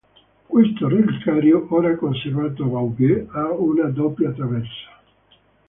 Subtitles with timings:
[0.47, 4.99] Questo reliquiario, ora conservato a Baugé, ha una doppia traversa.